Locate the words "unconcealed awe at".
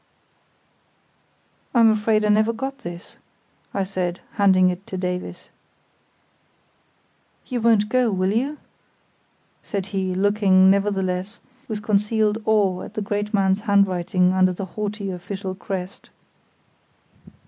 11.83-12.95